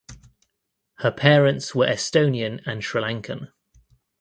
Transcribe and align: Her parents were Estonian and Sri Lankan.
Her 0.95 1.11
parents 1.11 1.75
were 1.75 1.85
Estonian 1.85 2.63
and 2.65 2.83
Sri 2.83 2.99
Lankan. 3.03 3.51